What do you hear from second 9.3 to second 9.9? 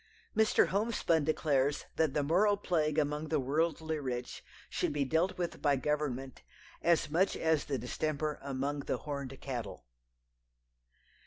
cattle."